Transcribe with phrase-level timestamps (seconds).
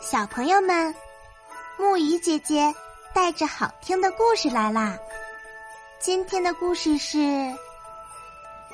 [0.00, 0.94] 小朋友们，
[1.76, 2.72] 木鱼姐姐
[3.12, 4.96] 带着好听的故事来啦！
[5.98, 7.18] 今天的故事是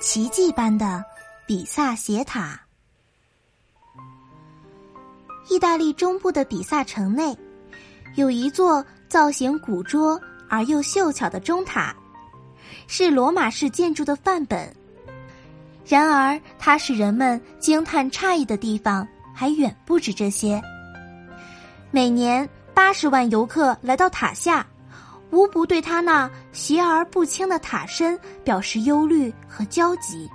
[0.01, 1.03] 奇迹般的
[1.47, 2.61] 比萨斜塔。
[5.49, 7.37] 意大利中部的比萨城内，
[8.17, 11.97] 有一座造型古拙而又秀巧的钟塔，
[12.87, 14.71] 是罗马式建筑的范本。
[15.87, 20.63] 然而，它使人们惊叹诧异的地方还远不止这些。
[21.95, 24.67] 每年八十万游客来到塔下，
[25.31, 30.29] 无不对他那斜而不倾的塔身表示忧虑和焦急，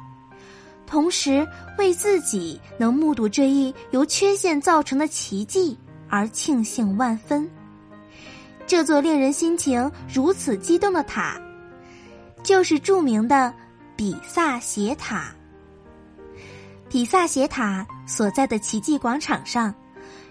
[0.87, 1.45] 同时
[1.77, 5.77] 为自己能目睹这一由缺陷造成的奇迹
[6.07, 7.45] 而庆幸万分。
[8.65, 11.37] 这座令人心情如此激动的塔，
[12.41, 13.53] 就是著名的
[13.97, 15.35] 比萨斜塔。
[16.87, 19.75] 比萨斜塔所在的奇迹广场上。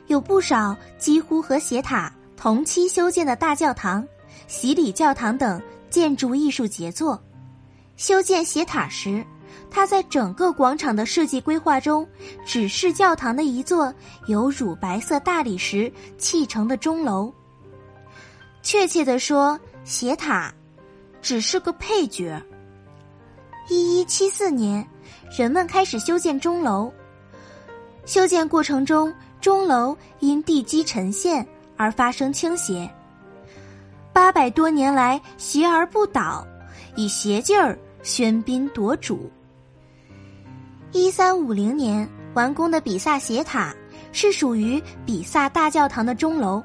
[0.08, 4.06] 有不少几乎和斜塔同期修建的大教堂、
[4.46, 7.22] 洗礼教堂等建筑艺术杰作。
[7.96, 9.24] 修建斜塔时，
[9.70, 12.08] 它在整个广场的设计规划中，
[12.46, 13.92] 只是教堂的一座
[14.26, 17.32] 由乳白色大理石砌成的钟楼。
[18.62, 20.52] 确切的说，斜塔
[21.20, 22.40] 只是个配角。
[23.68, 24.86] 一一七四年，
[25.36, 26.90] 人们开始修建钟楼。
[28.06, 29.12] 修建过程中。
[29.40, 32.90] 钟楼因地基沉陷而发生倾斜，
[34.12, 36.46] 八百多年来斜而不倒，
[36.96, 39.30] 以斜劲儿喧宾夺主。
[40.90, 43.74] 一三五零年完工的比萨斜塔
[44.10, 46.62] 是属于比萨大教堂的钟楼，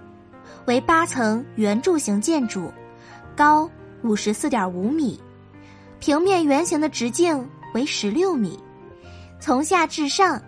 [0.66, 2.72] 为八层圆柱形建筑，
[3.36, 3.70] 高
[4.02, 5.22] 五十四点五米，
[6.00, 8.58] 平面圆形的直径为十六米，
[9.40, 10.42] 从下至上。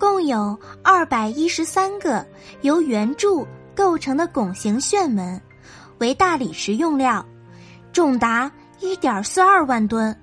[0.00, 2.26] 共有二百一十三个
[2.62, 5.38] 由圆柱构成的拱形旋门，
[5.98, 7.22] 为大理石用料，
[7.92, 10.18] 重达一点四二万吨。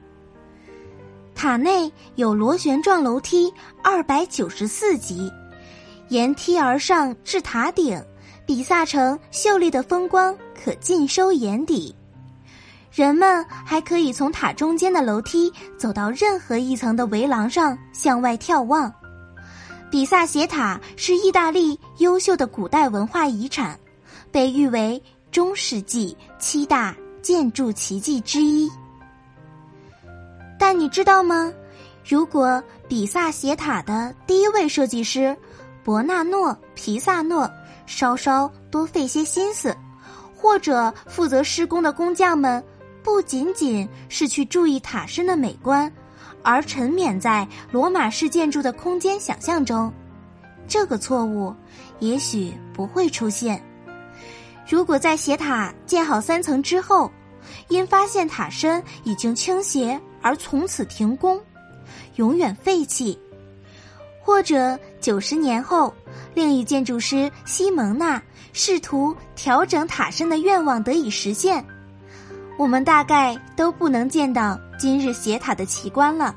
[1.35, 5.31] 塔内有螺旋状楼梯二百九十四级，
[6.07, 8.03] 沿梯而上至塔顶，
[8.47, 11.95] 比萨城秀丽的风光可尽收眼底。
[12.91, 18.91] 人们还可以从塔中间的楼梯走到任何一层的围廊上向外眺望。
[19.89, 23.79] 比萨斜塔是意大利优秀的古代文化遗产，
[24.31, 28.69] 被誉为中世纪七大建筑奇迹之一。
[30.59, 31.53] 但你知道吗？
[32.05, 35.35] 如果比萨斜塔的第一位设计师
[35.83, 37.49] 伯纳诺·皮萨诺
[37.85, 39.75] 稍稍多费些心思，
[40.35, 42.61] 或者负责施工的工匠们
[43.03, 45.91] 不仅仅是去注意塔身的美观。
[46.47, 49.91] 而沉湎在罗马式建筑的空间想象中，
[50.65, 51.53] 这个错误
[51.99, 53.61] 也许不会出现。
[54.65, 57.11] 如果在斜塔建好三层之后，
[57.67, 61.37] 因发现塔身已经倾斜而从此停工，
[62.15, 63.19] 永远废弃；
[64.23, 65.93] 或者九十年后，
[66.33, 71.61] 另一建筑师西蒙娜试图调整塔身的愿望得以实现。
[72.57, 76.35] 我们大概都不能见到今日斜塔的奇观了。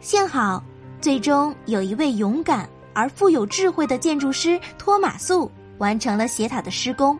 [0.00, 0.62] 幸好，
[1.00, 7.18] 最终有一位勇敢而富有智慧的建筑师托马素完成了斜塔的施工，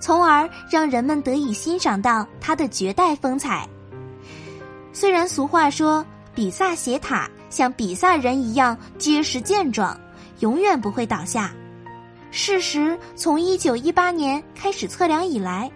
[0.00, 3.68] 从而让人们得以欣赏到它的绝代风采。
[4.92, 6.04] 虽然俗话说
[6.34, 9.98] 比萨斜塔像比萨人一样结实健壮，
[10.40, 11.52] 永远不会倒下，
[12.32, 15.70] 事实从一九一八年开始测量以来。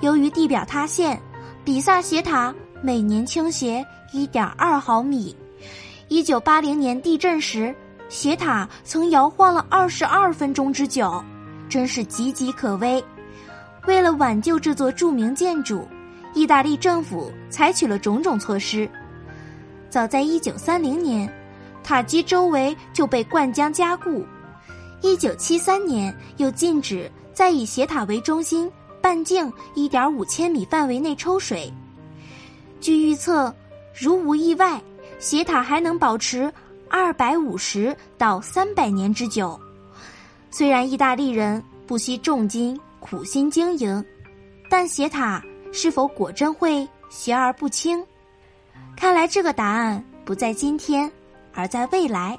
[0.00, 1.20] 由于地表塌陷，
[1.64, 5.36] 比萨斜塔每年倾斜一点二毫米。
[6.06, 7.74] 一九八零年地震时，
[8.08, 11.22] 斜塔曾摇晃了二十二分钟之久，
[11.68, 13.02] 真是岌岌可危。
[13.86, 15.86] 为了挽救这座著名建筑，
[16.32, 18.88] 意大利政府采取了种种措施。
[19.90, 21.28] 早在一九三零年，
[21.82, 24.24] 塔基周围就被灌浆加固；
[25.02, 28.70] 一九七三年，又禁止在以斜塔为中心。
[29.08, 31.72] 半径一点五千米范围内抽水。
[32.78, 33.50] 据预测，
[33.94, 34.78] 如无意外，
[35.18, 36.52] 斜塔还能保持
[36.90, 39.58] 二百五十到三百年之久。
[40.50, 44.04] 虽然意大利人不惜重金苦心经营，
[44.68, 48.04] 但斜塔是否果真会斜而不倾？
[48.94, 51.10] 看来这个答案不在今天，
[51.54, 52.38] 而在未来。